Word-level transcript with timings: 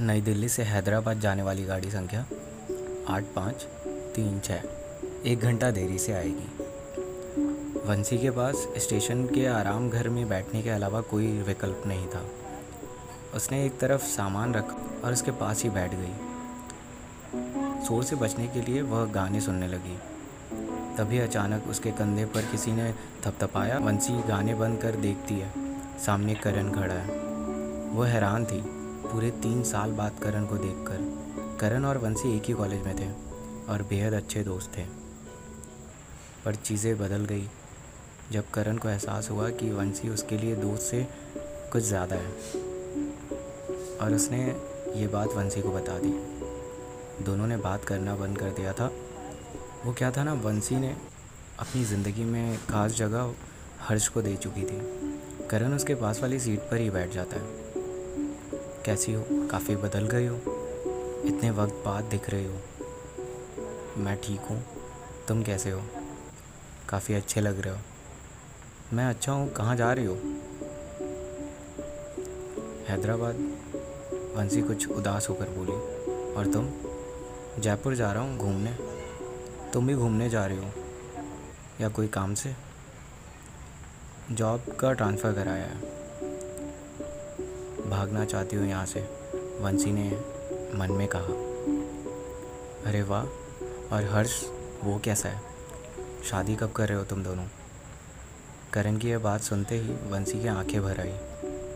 नई 0.00 0.20
दिल्ली 0.20 0.48
से 0.48 0.62
हैदराबाद 0.62 1.20
जाने 1.20 1.42
वाली 1.42 1.64
गाड़ी 1.64 1.90
संख्या 1.90 2.26
आठ 3.08 3.24
पाँच 3.36 3.62
तीन 4.14 4.40
छः। 4.40 4.62
एक 5.26 5.40
घंटा 5.40 5.70
देरी 5.70 5.98
से 5.98 6.12
आएगी। 6.12 6.64
वंशी 7.88 8.18
के 8.18 8.30
पास 8.30 8.68
स्टेशन 8.76 9.26
के 9.26 9.46
आराम 9.46 9.90
घर 9.90 10.08
में 10.08 10.28
बैठने 10.28 10.62
के 10.62 10.70
अलावा 10.70 11.00
कोई 11.00 11.26
विकल्प 11.26 11.82
नहीं 11.86 12.06
था। 12.06 12.30
उसने 13.34 13.66
एक 13.66 13.78
तरफ़ 13.78 14.02
सामान 14.02 14.54
रखा 14.54 15.00
और 15.04 15.12
उसके 15.12 15.30
पास 15.30 15.62
ही 15.62 15.70
बैठ 15.70 15.90
गई। 15.94 16.12
शोर 17.88 18.04
से 18.04 18.16
बचने 18.16 18.46
के 18.46 18.60
लिए 18.60 18.82
वह 18.82 19.04
गाने 19.04 19.40
सुनने 19.40 19.68
लगी। 19.68 19.98
तभी 20.96 21.18
अचानक 21.18 21.64
उसके 21.68 21.90
कंधे 21.90 22.24
पर 22.24 22.42
किसी 22.42 22.72
ने 22.72 22.94
थपथपाया। 23.24 23.78
वंशी 23.78 24.22
गाने 24.28 24.54
बंद 24.54 24.82
कर 24.82 24.90
देखती 24.90 25.34
है। 25.34 25.52
सामने 25.98 26.34
करण 26.34 26.70
खड़ा 26.70 26.94
है। 26.94 27.18
वह 27.90 28.08
हैरान 28.08 28.44
थी। 28.44 28.83
पूरे 29.14 29.30
तीन 29.30 29.62
साल 29.62 29.92
बाद 29.92 30.12
करण 30.22 30.46
को 30.46 30.56
देखकर, 30.56 31.58
करण 31.60 31.84
और 31.84 31.98
वंशी 31.98 32.36
एक 32.36 32.44
ही 32.44 32.54
कॉलेज 32.54 32.80
में 32.82 32.96
थे 32.96 33.08
और 33.72 33.82
बेहद 33.82 34.12
अच्छे 34.12 34.42
दोस्त 34.44 34.70
थे। 34.78 34.82
पर 36.44 36.54
चीज़ें 36.54 36.96
बदल 36.98 37.24
गई, 37.24 37.48
जब 38.32 38.50
करण 38.50 38.78
को 38.78 38.88
एहसास 38.88 39.30
हुआ 39.30 39.48
कि 39.50 39.70
वंशी 39.70 40.08
उसके 40.08 40.38
लिए 40.38 40.56
दोस्त 40.56 40.82
से 40.82 41.06
कुछ 41.72 41.82
ज़्यादा 41.82 42.16
है। 42.16 42.28
और 43.98 44.14
उसने 44.14 44.44
ये 44.96 45.06
बात 45.06 45.28
वंशी 45.28 45.62
को 45.62 45.72
बता 45.72 45.98
दी। 45.98 47.24
दोनों 47.24 47.46
ने 47.46 47.56
बात 47.56 47.84
करना 47.84 48.16
बंद 48.16 48.38
कर 48.38 48.50
दिया 48.50 48.72
था। 48.72 48.90
वो 49.84 49.92
क्या 49.92 50.10
था 50.10 50.24
ना, 50.24 50.32
वंशी 50.34 50.76
ने 50.76 50.96
अपनी 51.60 51.84
ज़िंदगी 51.84 52.24
में 52.24 52.58
खास 52.66 52.92
जगह 52.92 53.34
हर्ष 53.80 54.08
को 54.08 54.22
दे 54.22 54.36
चुकी 54.36 54.62
थी। 54.62 55.48
करण 55.50 55.74
उसके 55.74 55.94
पास 55.94 56.20
वाली 56.20 56.40
सीट 56.40 56.60
पर 56.60 56.76
ही 56.76 56.90
बैठ 56.90 57.12
जाता 57.12 57.36
है। 57.36 57.63
कैसी 58.84 59.12
हो? 59.12 59.24
काफ़ी 59.30 59.76
बदल 59.76 60.06
गई 60.06 60.26
हो। 60.26 60.36
इतने 61.24 61.50
वक्त 61.50 61.72
बाद 61.84 62.04
दिख 62.04 62.30
रही 62.30 62.44
हो। 62.44 62.60
मैं 63.96 64.16
ठीक 64.16 64.40
हूँ। 64.40 64.64
तुम 65.28 65.42
कैसे 65.42 65.70
हो? 65.70 65.82
काफ़ी 66.88 67.14
अच्छे 67.14 67.40
लग 67.40 67.60
रहे 67.60 67.74
हो। 67.74 67.80
मैं 68.92 69.06
अच्छा 69.06 69.32
हूँ। 69.32 69.52
कहाँ 69.52 69.76
जा 69.76 69.92
रही 69.92 70.04
हो? 70.04 70.14
हैदराबाद। 72.88 73.34
वंशी 74.36 74.62
कुछ 74.62 74.88
उदास 74.88 75.28
होकर 75.28 75.48
बोली, 75.48 75.72
और 76.34 76.46
तुम? 76.46 76.70
जयपुर 77.62 77.94
जा 77.94 78.12
रहा 78.12 78.22
हूँ 78.22 78.38
घूमने। 78.38 78.78
तुम 79.72 79.86
भी 79.86 79.94
घूमने 79.94 80.30
जा 80.30 80.46
रही 80.46 80.58
हो? 80.58 80.70
या 81.80 81.88
कोई 81.88 82.08
काम 82.08 82.34
से? 82.34 82.54
जॉब 84.30 84.60
का 84.80 84.92
ट्रांसफ़र 84.92 85.32
कराया 85.32 85.66
है। 85.66 86.03
भागना 87.90 88.24
चाहती 88.24 88.56
हूँ 88.56 88.68
यहाँ 88.68 88.86
से। 88.86 89.00
वंशी 89.60 89.92
ने 89.92 90.10
मन 90.74 90.92
में 90.92 91.08
कहा, 91.08 91.32
अरे 92.86 93.02
वाह, 93.02 93.24
और 93.94 94.04
हर्ष, 94.04 94.44
वो 94.84 95.00
कैसा 95.04 95.28
है? 95.28 95.40
शादी 96.30 96.56
कब 96.56 96.72
कर 96.72 96.88
रहे 96.88 96.98
हो 96.98 97.04
तुम 97.04 97.22
दोनों? 97.24 97.44
करण 98.72 98.96
की 98.96 99.08
यह 99.08 99.18
बात 99.18 99.40
सुनते 99.40 99.74
ही 99.74 99.92
वंशी 100.10 100.40
की 100.40 100.48
आँखें 100.48 100.82
भर 100.82 101.00
आई। 101.00 101.12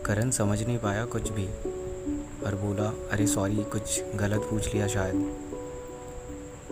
करण 0.05 0.29
समझ 0.29 0.63
नहीं 0.63 0.77
पाया 0.77 1.05
कुछ 1.05 1.29
भी 1.29 1.47
और 2.45 2.55
बोला, 2.55 2.89
अरे 3.11 3.27
सॉरी 3.27 3.63
कुछ 3.63 4.03
गलत 4.15 4.39
पूछ 4.39 4.73
लिया 4.73 4.87
शायद। 4.87 5.15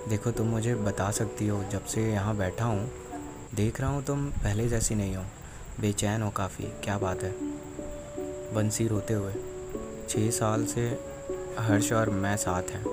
देखो, 0.09 0.31
तुम 0.31 0.47
मुझे 0.47 0.75
बता 0.75 1.11
सकती 1.11 1.47
हो, 1.47 1.63
जब 1.63 1.85
से 1.85 2.11
यहाँ 2.11 2.37
बैठा 2.37 2.65
हूँ, 2.65 2.91
देख 3.55 3.81
रहा 3.81 3.89
हूँ 3.89 4.03
तुम 4.03 4.29
पहले 4.29 4.67
जैसी 4.69 4.95
नहीं 4.95 5.15
हो। 5.15 5.23
बेचैन 5.79 6.21
हो 6.21 6.29
काफ़ी, 6.29 6.63
क्या 6.63 6.97
बात 6.97 7.23
है? 7.23 7.57
बंसी 8.53 8.87
रोते 8.87 9.13
हुए। 9.13 9.33
छः 10.09 10.29
साल 10.31 10.65
से 10.65 10.99
हर्ष 11.59 11.93
और 11.93 12.09
मैं 12.09 12.37
साथ 12.37 12.63
हैं। 12.63 12.83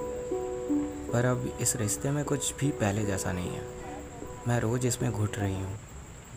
पर 1.12 1.24
अब 1.24 1.58
इस 1.60 1.76
रिश्ते 1.76 2.10
में 2.10 2.24
कुछ 2.24 2.54
भी 2.56 2.70
पहले 2.70 3.04
जैसा 3.04 3.32
नहीं 3.32 3.50
है। 3.50 3.62
मैं 4.48 4.60
रोज़ 4.60 4.86
इसमें 4.86 5.12
घुट 5.12 5.36
रही 5.36 5.54
हूँ। 5.54 5.78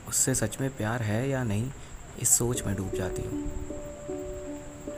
उससे 0.07 0.35
सच 0.35 0.57
में 0.61 0.77
प्यार 0.77 1.01
है 1.01 1.29
या 1.29 1.43
नहीं, 1.43 1.71
इस 2.19 2.29
सोच 2.29 2.63
में 2.63 2.75
डूब 2.75 2.91
जाती 2.95 3.21
हूँ। 3.21 3.51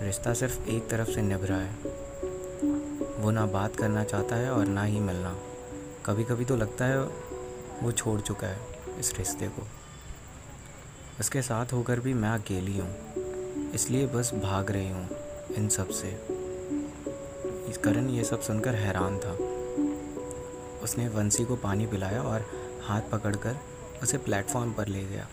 रिश्ता 0.02 0.34
सिर्फ़ 0.34 0.70
एक 0.70 0.90
तरफ़ 0.90 1.10
से 1.10 1.22
निभ 1.22 1.46
रहा 1.46 1.62
है। 1.62 1.74
वो 3.18 3.32
ना 3.32 3.46
बात 3.46 3.76
करना 3.76 4.04
चाहता 4.04 4.36
है 4.36 4.52
और 4.52 4.66
ना 4.66 4.84
ही 4.84 5.00
मिलना। 5.00 5.38
कभी 6.06 6.24
कभी 6.24 6.46
तो 6.46 6.56
लगता 6.56 6.86
है 6.86 7.02
वो 7.84 7.92
छोड़ 7.92 8.22
चुका 8.22 8.48
है 8.48 8.60
इस 9.00 9.18
रिश्ते 9.18 9.48
को। 9.48 9.68
उसके 11.20 11.42
साथ 11.42 11.66
होकर 11.74 12.00
भी 12.00 12.14
मैं 12.14 12.30
अकेली 12.30 12.78
हूँ। 12.78 12.96
इसलिए 13.76 14.06
बस 14.08 14.34
भाग 14.34 14.72
रही 14.72 14.90
हूँ 14.90 15.08
इन 15.58 15.68
सबसे। 15.70 16.08
इस 17.70 17.78
करण 17.78 18.10
ये 18.10 18.24
सब 18.24 18.42
सुनकर 18.42 18.76
हैरान 18.76 19.18
था। 19.18 19.32
उसने 20.84 21.08
वंशी 21.08 21.46
को 21.46 21.56
पानी 21.56 21.86
पिलाया 21.88 22.22
और 22.22 22.46
हाथ 22.84 23.02
पकड़कर 23.02 23.58
उसे 24.04 24.18
प्लेटफॉर्म 24.18 24.72
पर 24.74 24.88
ले 24.88 25.04
गया। 25.04 25.28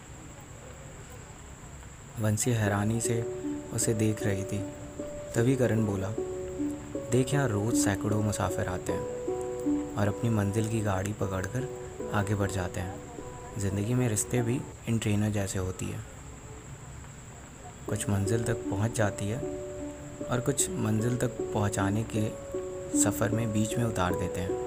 वंशी 2.21 2.51
हैरानी 2.51 3.01
से 3.01 3.21
उसे 3.75 3.95
देख 3.95 4.23
रही 4.23 4.45
थी। 4.45 4.59
तभी 5.35 5.57
करण 5.57 5.85
बोला, 5.87 6.11
देख 7.11 7.35
यहाँ 7.35 7.49
रोज़ 7.49 7.77
सैकड़ों 7.77 8.23
मुसाफिर 8.23 8.69
आते 8.69 8.93
हैं 8.93 9.95
और 9.95 10.09
अपनी 10.09 10.31
मंजिल 10.31 10.69
की 10.69 10.81
गाड़ी 10.81 11.13
पकड़कर 11.13 11.69
आगे 12.15 12.35
बढ़ 12.35 12.51
जाते 12.51 12.81
हैं। 12.81 12.95
ज़िंदगी 13.59 13.95
में 13.95 14.09
रिश्ते 14.09 14.43
भी 14.43 14.61
इन 14.89 14.99
ट्रेनर 14.99 15.31
जैसे 15.31 15.59
होती 15.59 15.87
है। 15.87 16.16
कुछ 17.89 18.09
मंजिल 18.09 18.45
तक 18.45 18.57
पहुँच 18.71 18.97
जाती 18.97 19.29
है 19.29 19.39
और 20.31 20.41
कुछ 20.41 20.69
मंजिल 20.71 21.17
तक 21.17 21.39
पहुँचाने 21.55 22.05
के 22.15 22.29
सफ़र 23.03 23.31
में 23.31 23.53
बीच 23.53 23.77
में 23.79 23.85
उतार 23.85 24.15
देते 24.15 24.41
हैं। 24.41 24.65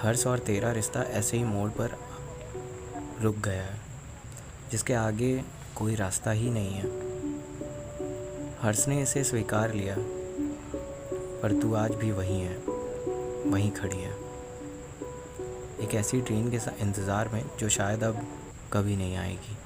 हर्ष 0.00 0.26
और 0.26 0.38
तेरा 0.38 0.72
रिश्ता 0.72 1.02
ऐसे 1.02 1.36
ही 1.36 1.44
मोड़ 1.44 1.70
पर 1.70 1.96
रुक 3.22 3.36
गया 3.36 3.62
है, 3.62 3.80
जिसके 4.70 4.94
आगे 4.94 5.44
कोई 5.76 5.94
रास्ता 5.94 6.30
ही 6.30 6.50
नहीं 6.50 6.74
है। 6.74 6.86
हर्ष 8.62 8.86
ने 8.88 9.00
इसे 9.02 9.24
स्वीकार 9.24 9.74
लिया, 9.74 9.96
पर 11.42 11.58
तू 11.62 11.74
आज 11.74 11.94
भी 11.94 12.10
वहीं 12.12 12.40
है, 12.40 12.56
वहीं 13.50 13.70
खड़ी 13.70 13.98
है। 13.98 14.12
एक 15.82 15.94
ऐसी 15.94 16.20
ट्रेन 16.20 16.50
के 16.50 16.58
इंतज़ार 16.80 17.28
में 17.28 17.42
जो 17.60 17.68
शायद 17.68 18.04
अब 18.04 18.26
कभी 18.72 18.96
नहीं 18.96 19.16
आएगी। 19.16 19.56